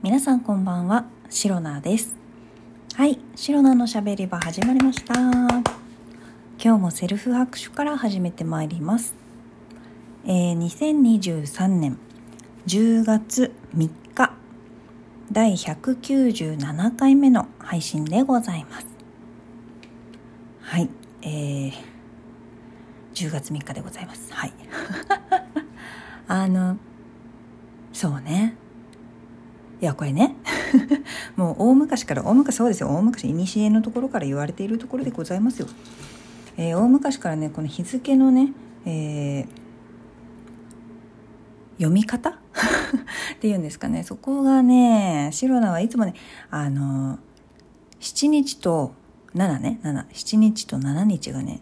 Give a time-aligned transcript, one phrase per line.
[0.00, 2.14] 皆さんこんばんは、シロナです。
[2.94, 5.14] はい、シロナのしゃべり場始まりました。
[5.16, 5.64] 今
[6.56, 9.16] 日もセルフ拍手から始めてまいります。
[10.24, 11.98] えー、2023年
[12.68, 14.34] 10月3日、
[15.32, 18.86] 第197回目の配信でございます。
[20.60, 20.88] はい、
[21.22, 21.72] えー、
[23.14, 24.32] 10月3日でございます。
[24.32, 24.52] はい。
[26.28, 26.76] あの、
[27.92, 28.54] そうね。
[29.80, 30.34] いやこれね。
[31.36, 32.88] もう大昔から大昔そうですよ。
[32.88, 35.68] 大昔古のところから言われているところでございますよ、
[36.56, 38.52] えー、大昔からねこの日付のね、
[38.84, 39.46] えー、
[41.76, 42.30] 読み方？
[43.34, 44.02] っていうんですかね。
[44.02, 46.14] そこがねシロナはいつもね
[46.50, 47.18] あの
[48.00, 48.94] 7日と
[49.34, 49.78] 7ね。
[49.84, 51.60] 77日と7日がね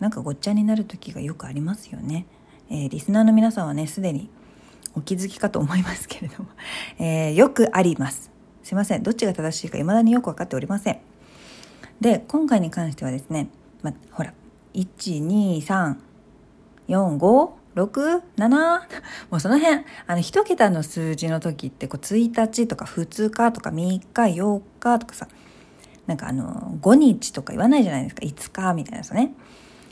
[0.00, 2.26] なんかごっちゃになる時がよくありますよね、
[2.70, 4.30] えー、リスナーの皆さんはねすでに
[4.94, 6.48] お気づきかと思いますけれども、
[6.98, 8.30] えー、よくあります。
[8.62, 9.02] すいません。
[9.02, 10.98] どっちが正しいか未だによく分かっておりません。
[12.00, 13.48] で、今回に関してはですね、
[13.82, 14.34] ま、ほら、
[14.74, 15.96] 1、2、3、
[16.88, 18.80] 4、5、6、7
[19.30, 24.02] もうその辺、あの、一桁の数字の時って、こう、1日とか2日とか3日、
[24.40, 25.28] 4日とかさ、
[26.06, 28.22] なんかあの、5日とか言わないじゃないですか。
[28.22, 29.32] 5日みたいなさね。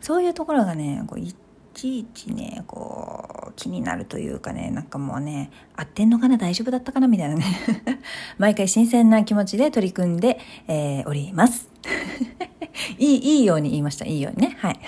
[0.00, 1.34] そういうところがね、こう、い
[1.72, 7.44] ちいちねこう気になるというかねなんかもうね合ってんのかな大丈夫だったかなみたいなね。
[8.38, 11.68] 毎回新鮮な気持ちで取り組んで、えー、おります。
[12.98, 14.04] いいいいように言いました。
[14.06, 14.56] いいようにね。
[14.60, 14.80] はい。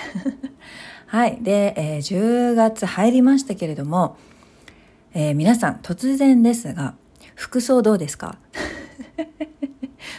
[1.06, 1.38] はい。
[1.42, 4.16] で、えー、10月入りましたけれども、
[5.12, 6.94] えー、皆さん突然ですが
[7.34, 8.38] 服装どうですか？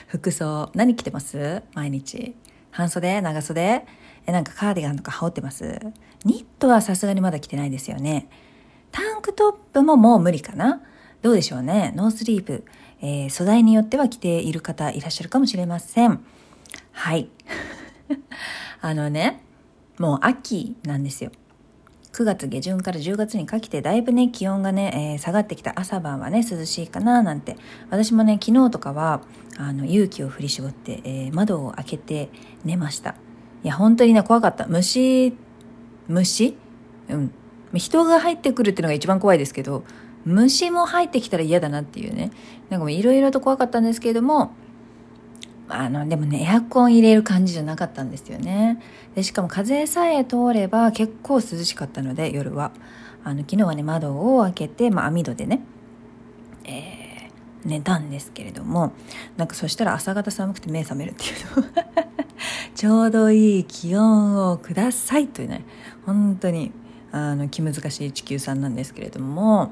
[0.07, 1.63] 服装何着てます？
[1.73, 2.35] 毎日。
[2.71, 3.21] 半袖？
[3.21, 3.85] 長袖？
[4.27, 5.79] えなんかカーディガンとか羽織ってます？
[6.23, 8.29] ニットはさすがにまだ着てないですよね。
[8.91, 10.81] タンクトップももう無理かな
[11.21, 11.93] どうでしょうね。
[11.95, 12.63] ノースリーブ、
[13.01, 16.23] えー、素材によっては着ている方いらっしゃるかもしれません。
[16.91, 17.29] はい。
[18.81, 19.41] あのね、
[19.97, 21.31] もう秋なんですよ。
[22.15, 27.57] 9月下旬から10月にかけてだいぶね気温がね、えー、下がってきた朝晩はね涼しいかななんて
[27.89, 29.19] 私もね昨日とかは
[29.57, 32.29] あの勇気を振り絞って、えー、窓を開けて
[32.63, 33.15] 寝ました
[33.63, 35.35] いや本当にね怖かった虫
[36.07, 36.57] 虫？
[37.09, 37.31] うん。
[37.73, 39.83] 人が入ってくるっていうのが一番怖いですけど、
[40.23, 42.31] 虫も入ってきたら嫌だなっていうね。
[42.69, 44.53] なんかもういろいろと怖かったんですけれども、
[45.67, 48.81] あの、でもね、エアコン入れる感じじゃなかったんですよね。
[49.15, 52.71] で、しかも風さえ通れば結構涼しかったので、夜は。
[53.23, 55.63] あの、昨日はね、窓を開けて、まあ、網戸でね、
[56.65, 58.93] えー、寝たんですけれども、
[59.37, 61.67] なんかそしたら朝方寒くて目覚めるっていうの。
[62.75, 65.63] ちょうどいい気温をくださいというね、
[66.05, 66.71] 本当に
[67.11, 69.71] あの気難しい地球さんなんですけれども。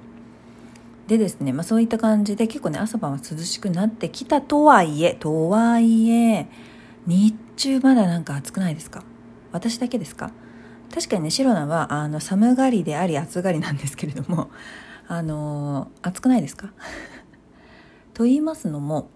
[1.07, 6.47] でですね、まあ、そういった感じで結構ね朝晩は涼しくなってきたとはいえとはいえ
[7.05, 9.03] 日中まだなんか暑くないですか？
[9.51, 10.31] 私だけですか？
[10.95, 14.49] 確かにねシロナはあの寒がりであり暑がりなんですけれども
[15.09, 16.71] あの暑くないですか？
[18.15, 19.09] と言いますのも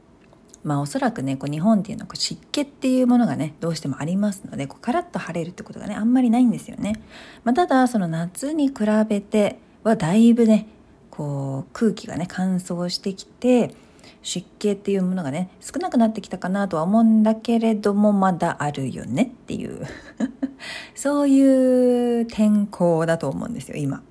[0.67, 7.01] まあおそらくねこう日本っていうのはこう湿気っていうものがねどうしてもありますのでこうカラッと晴れるってことがねあんまりないんですよね。
[7.45, 8.75] まあ、ただその夏に比
[9.07, 10.67] べてはだいぶね
[11.09, 13.73] こう空気がね乾燥してきて
[14.21, 19.85] 湿気っていうものがね少なくなってきたかなとは思うんだけれどもまだあるよねっていう
[20.95, 24.03] そういう天候だと思うんですよ今。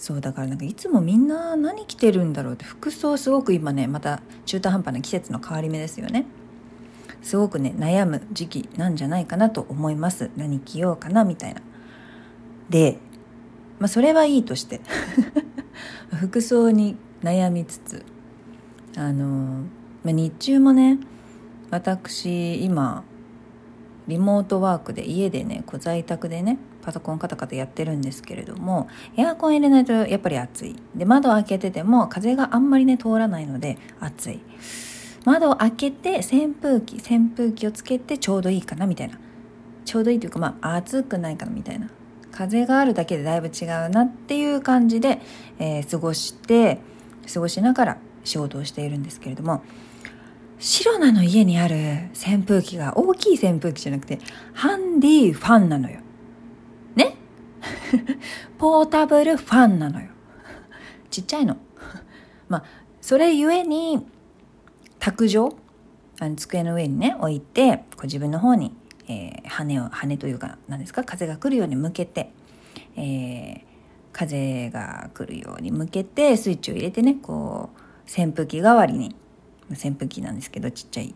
[0.00, 6.24] そうだからなんかいつもみんな何着てるんだろうって服装すごく今ねまた中途半端な季節の変わり目ですよね。
[7.20, 10.30] すごくね悩む時期なんじゃないかなと思います。
[10.36, 11.60] 何着ようかなみたいな。
[12.70, 12.96] で
[13.78, 14.80] まあそれはいいとして。
[16.18, 18.02] 服装に悩みつつ
[18.96, 19.64] あの、
[20.02, 20.98] まあ、日中もね
[21.70, 23.04] 私今
[24.08, 30.76] リモートワークで家でねこ在宅でねパソコンカタカタやってるんですけれどもエアコン入れないとやっぱり暑い。
[30.94, 34.40] で窓開けてても風があんまりね通らないので暑い。
[35.24, 39.18] 窓を開けて扇風機扇風機をつけてちょうどいいかなみたいな。
[39.84, 41.88] ちょうどいいというかまあ暑くないかなみたいな。
[42.30, 45.20] 風があるだけでだいぶ違うなっていう感じで、
[45.58, 46.78] えー、過ごして
[47.32, 49.62] 過ごしながら仕事をしているんですけれども
[50.58, 54.18] 白菜の家にある扇風機が大きい扇風機じゃなくて
[54.52, 56.00] ハンディファンなのよ。
[58.58, 60.08] ポータブルファンなのよ。
[61.10, 61.56] ちっちゃいの。
[62.48, 62.64] まあ、
[63.00, 64.06] それゆえに、
[64.98, 65.56] 卓上、
[66.18, 68.74] あの机の上にね、置いて、こう自分の方に、
[69.08, 72.32] えー、羽を、羽というか、何ですか、風が来るように向けて、
[72.96, 73.60] えー、
[74.12, 77.80] 風が来るように向けて、スイッチを入れてね、こう、
[78.10, 79.14] 扇風機代わりに
[79.70, 81.14] 扇風機なんですけどちっちゃい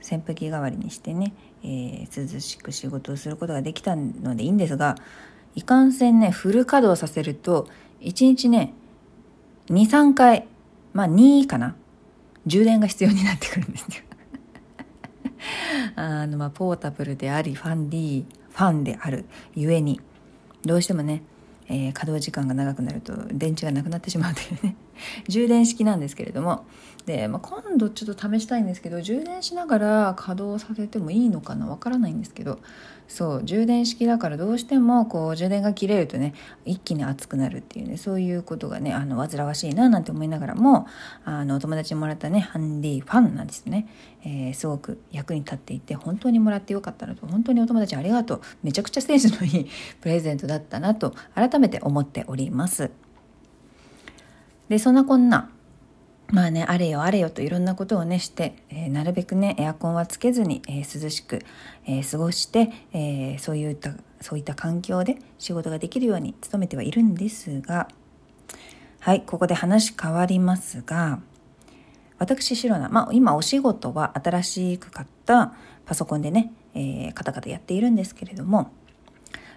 [0.00, 4.96] 扇風機代わりにしてね、えー、涼しく仕事をすることができたのでいいんですが
[5.58, 7.66] いかんせんねフル稼働させると
[8.00, 8.74] 1日ね
[9.70, 10.46] 23回
[10.92, 11.74] まあ2かな
[12.46, 14.04] 充電が必要になってくるんですよ。
[15.96, 19.24] あのまあポータブルでありファンディファンである
[19.56, 20.00] ゆえに
[20.64, 21.24] どうしてもね
[21.70, 24.76] えー、稼働時間が長くなると電池がなくなってしまうというね。
[25.28, 26.64] 充電式なんですけれども。
[27.04, 32.58] で、まあ、今度ちょっと試したいんですけど充電しながら稼働させてもいいのかなわからないんですけど
[33.08, 36.34] そう充電式だからどうしてもこう充電が切れるとね
[36.66, 40.86] 一気に熱くなるっていうねそういうことがねあの煩わしいななんて思いながらも
[41.24, 43.88] あのお友達にもらったねハンディファンなんですね、
[44.24, 48.40] えー、すごく役に立っていて本当にもらってよかったなと本当にお友達ありがとう。
[48.62, 49.66] めちゃくちゃセンスのいい
[50.00, 52.90] プレゼントだったなと改めて思っております。
[54.68, 55.50] でそんなこんな。
[56.30, 61.40] まあね、あれよあれよといろんなことをねして、えー、なるべくね、エアコンはつけずに、えー、涼しく、
[61.86, 67.88] えー、過ごして、えそういった、そういった環境で仕事ができるように努めてはいるんですが、
[69.00, 71.20] はい、ここで話変わりますが、
[72.18, 75.54] 私、シロナ、まあ今お仕事は新しく買った
[75.86, 78.70] パソコンでね、えー、カタカタやっているんですけれども、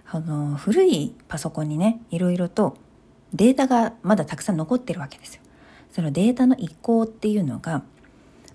[0.09, 2.77] あの、古いパソコンにね、いろいろと
[3.33, 5.41] データがまだたくさん残ってるわけですよ。
[5.91, 7.83] そのデータの移行っていうのが、ま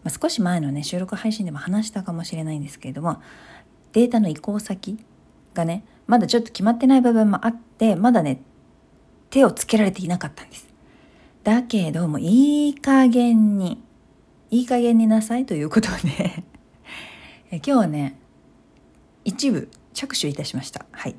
[0.06, 3.20] あ、少し前のね収録配信でも話したかもしれないんですけれども
[3.92, 4.98] データの移行先
[5.54, 8.40] がねまだちょっと決まってない部分もあってまだね
[9.30, 10.66] 手をつけられていなかったんです。
[11.42, 13.80] だけどもいい加減に
[14.50, 16.44] いい加減になさいということで
[17.50, 18.18] 今日はね
[19.24, 20.86] 一部着手いたしました。
[20.92, 21.16] はい。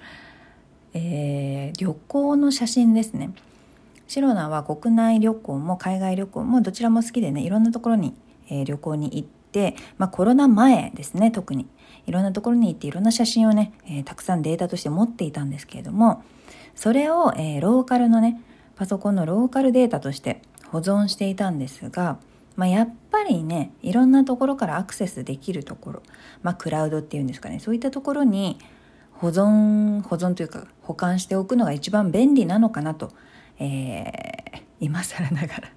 [0.92, 3.30] えー、旅行の写真ですね。
[4.10, 8.16] シロナは国内旅行も海外旅行もどちらも好きでねいろんなところに、
[8.48, 11.68] えー、旅行に行って、まあ、コロナ前ですね特に。
[12.08, 16.24] いろんなところに行っていろんな写真をね、えー、たくさんデータとして持っていたんですけれども
[16.74, 18.40] それを、えー、ローカルのね
[18.74, 20.42] パソコンのローカルデータとして
[20.72, 22.18] 保存していたんですが、
[22.56, 26.02] まあ、やっぱりねいろんなところからアクセスできるところ、
[26.42, 28.58] まあ、クラウドっていうんですかねそういったところに
[29.12, 33.12] 保存保存というか保管しておくのが一番便利なのかなと
[33.60, 35.68] えー、今更ながら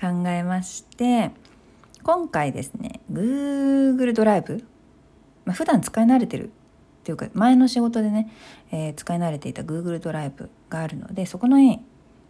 [0.00, 1.30] 考えまして
[2.02, 4.64] 今回ですね Google ドライブ、
[5.44, 6.48] まあ、普段使い慣れてるっ
[7.04, 8.32] ていうか前の仕事でね、
[8.72, 11.58] えー、使い慣れていた Google ドライブがあるのでそこの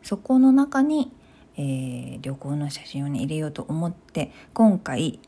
[0.02, 1.12] そこの中に、
[1.56, 5.20] えー、旅行の写真をね入れようと思って今回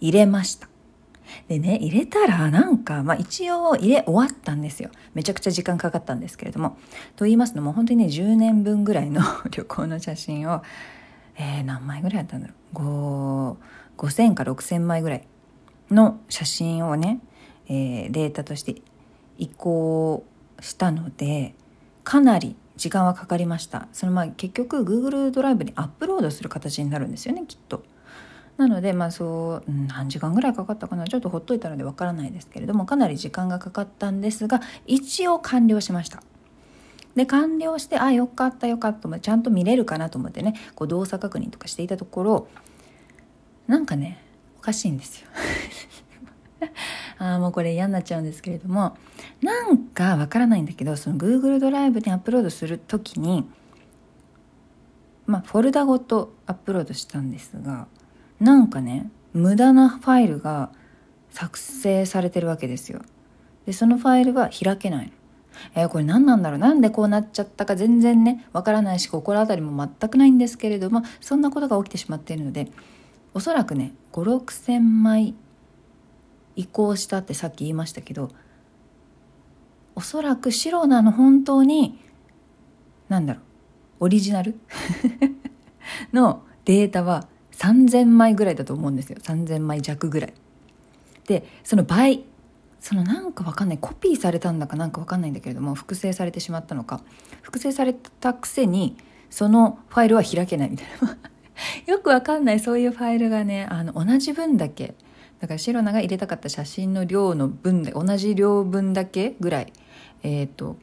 [0.00, 0.68] 入れました。
[1.48, 4.90] でね、入れたらなんか、まあ一応入れ終わったんですよ。
[5.14, 6.76] めちゃくちゃ時間かかったんですけれども。
[7.16, 10.62] と言いますのも本当にね、10年分ぐらいの 旅行の写真を、
[11.36, 12.78] えー、何枚ぐらいあったんだろう。
[12.78, 13.56] 5、
[13.96, 15.26] 5000か6000枚ぐらい
[15.90, 17.20] の写真をね、
[17.68, 18.82] えー、データとして
[19.38, 20.24] 移行
[20.60, 21.54] したので、
[22.04, 23.88] かなり時間はかかりました。
[23.92, 27.82] そのまあ結局 Google ドライブにアップロードする形になるんですよね、きっと。
[28.56, 36.22] なのでまあそう何時間ぐらいかかったかなちょっとほっといたのでわからないですけれどもかなり時間がかかったんですが一応完了しました。
[37.14, 42.48] で完了してあよかったよかったちゃんと見れるかなと思ってねこう動作確認とかしていたところ
[43.66, 44.22] なんかね
[44.58, 45.28] おかしいんですよ。
[47.18, 48.96] あもうこれ嫌になっちゃうんですけれども
[49.42, 53.48] なんかわからないんだけどその Google ドライブにアップロードする時に
[55.26, 57.86] まあフォルダごとアップロードしたんですが
[58.40, 60.70] なんかね無駄なファイルが
[61.30, 63.02] 作成されてるわけですよ。
[63.66, 65.12] でそのファイルは開けないの。
[65.74, 66.58] えー、これ何なんだろう？
[66.58, 72.70] なんでこうなっちゃったか全然ねわからないし心当たりも全くないんですけれどもそんなことが起きてしまっているので
[73.32, 75.34] おそらくね5 6千枚
[76.56, 78.30] 移行したってさっき言いましたけど
[79.94, 81.98] おそらくシロナの本当に
[83.08, 83.42] なんだろう
[84.00, 84.58] オリジナル？
[86.12, 89.18] のデータは3000枚ぐらいだと思うんですよ。
[89.20, 90.34] 3000枚弱ぐらい。
[91.26, 92.24] でその倍
[92.80, 97.00] そのなんかわかんないコピーされたんだかなんかわかんないんだけれども複製されてしまったのか。
[97.42, 98.96] 複製されたくせに
[99.30, 101.16] そのファイルは開けないみたいな。
[101.92, 104.94] よくわかんないそういうファイルがねあの同じ分だけ。
[105.40, 109.72] だからシロナが入れたかった写真の量の分で同じ量分だけぐらい。
[110.22, 110.76] えっ、ー、と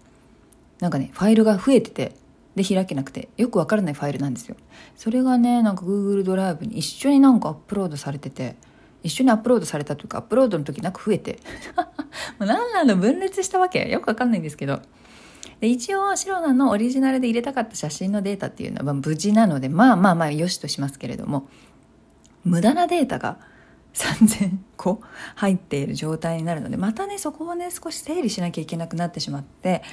[0.80, 2.23] なんかねファイルが増えてて。
[2.56, 4.56] で開けなくてよくわからないファイルなんですよ。
[4.96, 8.56] それがねなんか Google ドライブに一緒になんかアップロードされてて
[9.02, 11.40] 一緒にアップロードされたというかアップロードの時なんか増えて。
[12.40, 13.90] 何なの分裂したわけ。
[13.90, 14.82] よくわかんないんですけど。
[15.60, 21.48] で一応シロナのオリジナルで入れたかった写真のデータっていうのは無事なのでまあまあまあよしとしますけれども
[22.44, 23.38] 無駄なデータが
[23.94, 25.02] 3000個
[25.36, 29.84] 入っている状態になるのでまたねそこをね少し整理しなきゃいけなくなってしまって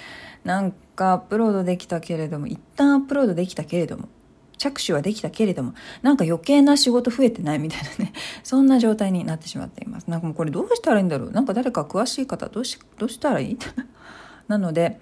[0.44, 4.08] なんかアップロードできたけれども一旦アップロードできたけれども
[4.56, 8.12] 着手はできたけれどもなんか余計な仕事増えてないみたいなね
[8.44, 10.08] そんな状態になってしまっています。
[10.08, 11.30] なんかもうこれどうしたらいいんだろう。
[11.30, 13.58] なんか誰か詳しい方どうしどうしたらいい？
[14.48, 15.00] なので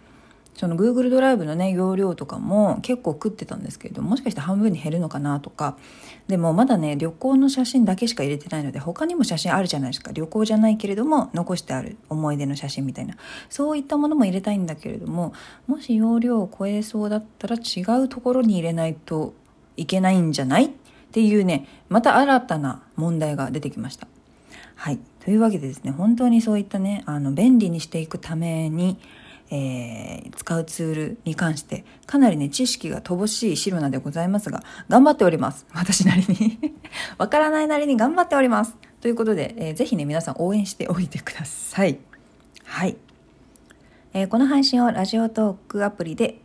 [0.54, 5.76] その Google ドライブのね容量とかも結構食ってたんですけれどももしかして半分に減るのかなとか。
[6.26, 10.10] でもまだね旅行の写真だけしか入れてないので他にも写真あるじゃないですか。
[10.12, 13.16] 旅行じゃないけれども残してある思い出の写真みたいな。
[13.48, 15.32] そういったものも入れたいんだけれども
[15.66, 19.34] もし容量を超えそうだったら違うところに入れないと
[19.76, 20.66] いけないんじゃない？
[20.66, 20.70] っ
[21.12, 24.08] ていうねまた新たな問題が出てきました。
[24.74, 24.98] はい。
[25.24, 28.98] というわけでですね本当にそういったねあの便利にしていくために
[29.50, 35.66] えー、使うツールに関してかなりね知識が乏しいシロナでございますが頑張っております。
[35.74, 36.58] 私なりに。
[37.18, 38.74] わからないなりに頑張っております。
[39.00, 41.98] ということで、えー、ぜひね皆さん応援しておいてください。
[42.64, 42.96] はい、
[44.12, 46.40] えー、この配信をラジオトークアプリで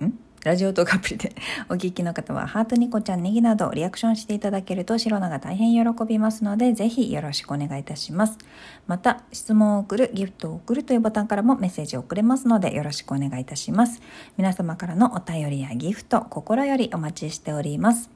[0.00, 0.25] ん？
[0.46, 1.34] ラジオトークアプリで
[1.68, 8.38] お聞きの方は、ハートニコちゃんネギなどリアクションしていただけると、シロナが大変喜びますので、ぜひよろしくお願いいたします。
[8.86, 14.00] また、質問を送る、ギフトを送るというボタンからもメッセージを送れますので、よろしくお願いいたします。
[14.36, 18.08] 皆様からのお便りやギフト、心よりお待ちしております。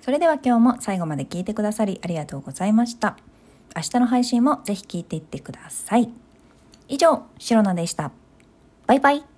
[0.00, 3.18] それでは今日も最後まで聞いてくださりありがとうございました。
[3.76, 6.08] 明日の配信もぜひ聞いていってください。
[6.88, 8.12] 以上、シロナでした。
[8.86, 9.29] バイバイ。